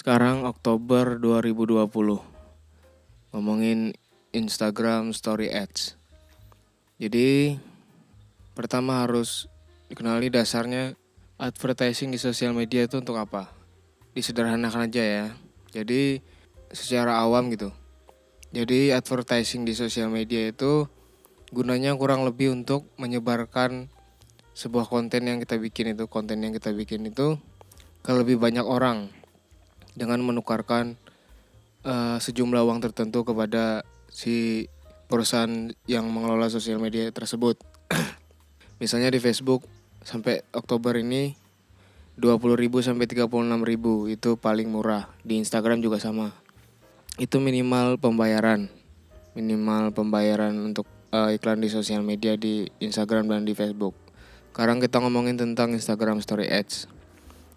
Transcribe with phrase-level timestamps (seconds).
[0.00, 1.76] Sekarang Oktober 2020
[3.36, 3.92] Ngomongin
[4.32, 5.92] Instagram Story Ads.
[6.96, 7.60] Jadi
[8.56, 9.44] Pertama harus
[9.92, 10.96] dikenali dasarnya
[11.36, 13.52] Advertising di sosial media itu untuk apa?
[14.16, 15.26] Disederhanakan aja ya.
[15.68, 16.24] Jadi
[16.72, 17.68] secara awam gitu.
[18.56, 20.88] Jadi advertising di sosial media itu
[21.52, 23.92] Gunanya kurang lebih untuk menyebarkan
[24.56, 27.36] sebuah konten yang kita bikin itu konten yang kita bikin itu
[28.00, 29.19] ke lebih banyak orang
[29.94, 30.98] dengan menukarkan
[31.84, 34.66] uh, sejumlah uang tertentu kepada si
[35.10, 37.58] perusahaan yang mengelola sosial media tersebut.
[38.82, 39.66] Misalnya di Facebook
[40.00, 41.34] sampai Oktober ini
[42.20, 45.08] 20.000 sampai 36.000 itu paling murah.
[45.24, 46.30] Di Instagram juga sama.
[47.16, 48.68] Itu minimal pembayaran.
[49.34, 53.96] Minimal pembayaran untuk uh, iklan di sosial media di Instagram dan di Facebook.
[54.50, 56.99] Sekarang kita ngomongin tentang Instagram Story Ads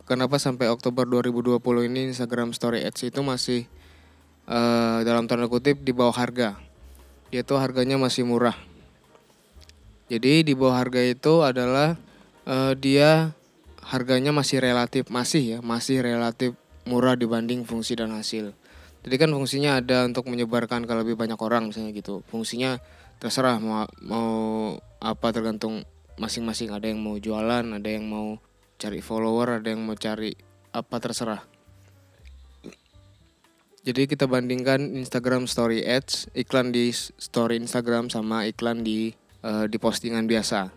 [0.03, 3.67] kenapa sampai Oktober 2020 ini Instagram Story Ads itu masih
[4.48, 6.60] uh, dalam tanda kutip di bawah harga.
[7.34, 8.54] Tuh harganya masih murah.
[10.05, 11.98] Jadi di bawah harga itu adalah
[12.45, 13.34] uh, dia
[13.82, 16.54] harganya masih relatif masih ya, masih relatif
[16.85, 18.54] murah dibanding fungsi dan hasil.
[19.04, 22.21] Jadi kan fungsinya ada untuk menyebarkan ke lebih banyak orang misalnya gitu.
[22.29, 22.77] Fungsinya
[23.17, 24.32] terserah mau mau
[25.01, 25.84] apa tergantung
[26.21, 26.71] masing-masing.
[26.71, 28.40] Ada yang mau jualan, ada yang mau
[28.84, 30.35] cari follower ada yang mau cari
[30.76, 31.39] apa terserah.
[33.84, 39.79] Jadi kita bandingkan Instagram Story Ads iklan di story Instagram sama iklan di uh, di
[39.79, 40.71] postingan biasa.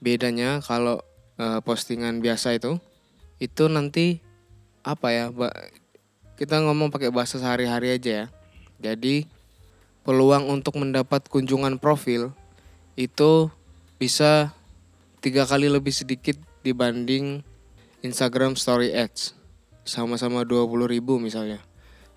[0.00, 1.04] Bedanya kalau
[1.36, 2.80] uh, postingan biasa itu
[3.36, 4.24] itu nanti
[4.80, 5.24] apa ya
[6.40, 8.26] kita ngomong pakai bahasa sehari-hari aja ya.
[8.80, 9.28] Jadi
[10.08, 12.32] peluang untuk mendapat kunjungan profil
[12.96, 13.52] itu
[14.00, 14.56] bisa
[15.20, 17.40] tiga kali lebih sedikit dibanding
[18.04, 19.32] Instagram Story Ads.
[19.88, 21.64] Sama-sama 20 ribu misalnya.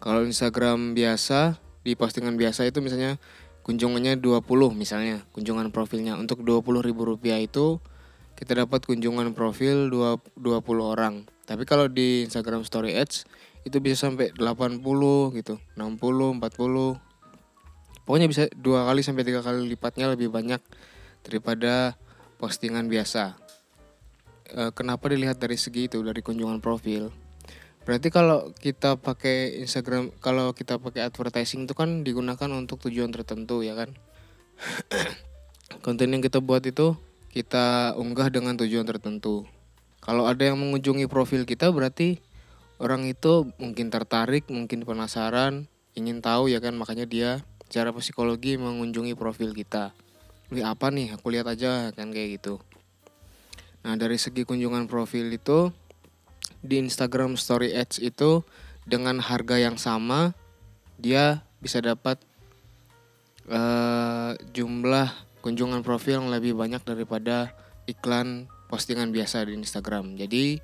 [0.04, 1.56] Kalau Instagram biasa
[1.88, 3.16] di postingan biasa itu misalnya
[3.64, 4.44] kunjungannya 20
[4.76, 6.20] misalnya kunjungan profilnya.
[6.20, 7.80] Untuk 20 ribu rupiah itu
[8.36, 10.36] kita dapat kunjungan profil 20
[10.84, 11.24] orang.
[11.48, 13.24] Tapi kalau di Instagram Story Ads
[13.64, 14.84] itu bisa sampai 80
[15.40, 15.56] gitu.
[15.80, 17.12] 60 40
[18.06, 20.60] pokoknya bisa dua kali sampai tiga kali lipatnya lebih banyak
[21.22, 21.96] daripada
[22.42, 23.38] postingan biasa
[24.56, 27.12] uh, kenapa dilihat dari segi itu dari kunjungan profil?
[27.82, 33.66] Berarti kalau kita pakai Instagram kalau kita pakai advertising itu kan digunakan untuk tujuan tertentu
[33.66, 33.98] ya kan?
[35.86, 36.94] Konten yang kita buat itu
[37.34, 39.50] kita unggah dengan tujuan tertentu.
[40.02, 42.22] Kalau ada yang mengunjungi profil kita berarti
[42.82, 45.66] orang itu mungkin tertarik mungkin penasaran
[45.98, 46.78] ingin tahu ya kan?
[46.78, 49.96] Makanya dia secara psikologi mengunjungi profil kita.
[50.54, 51.18] Ini apa nih?
[51.18, 52.62] Aku lihat aja kan kayak gitu
[53.82, 55.74] Nah dari segi kunjungan profil itu
[56.62, 58.46] di Instagram Story Ads itu
[58.86, 60.34] dengan harga yang sama
[61.02, 62.22] dia bisa dapat
[63.50, 65.10] uh, jumlah
[65.42, 67.58] kunjungan profil yang lebih banyak daripada
[67.90, 70.16] iklan postingan biasa di Instagram.
[70.16, 70.62] Jadi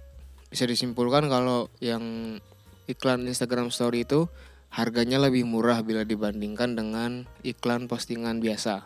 [0.47, 2.37] bisa disimpulkan kalau yang
[2.85, 4.29] iklan Instagram Story itu
[4.71, 8.85] harganya lebih murah bila dibandingkan dengan iklan postingan biasa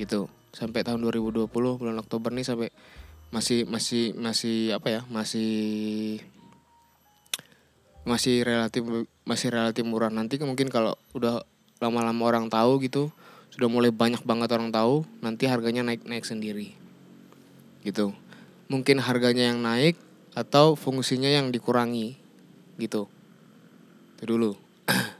[0.00, 0.32] gitu.
[0.56, 2.72] Sampai tahun 2020 bulan Oktober nih sampai
[3.34, 6.22] masih masih masih apa ya masih
[8.06, 8.82] masih relatif
[9.26, 10.08] masih relatif murah.
[10.14, 11.42] Nanti mungkin kalau udah
[11.82, 13.10] lama-lama orang tahu gitu
[13.50, 16.76] sudah mulai banyak banget orang tahu nanti harganya naik naik sendiri.
[17.82, 18.14] Gitu.
[18.70, 19.98] Mungkin harganya yang naik
[20.36, 22.14] atau fungsinya yang dikurangi.
[22.78, 23.10] Gitu.
[24.16, 24.54] Itu dulu